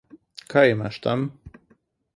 [0.53, 1.29] Kaj imaš tam?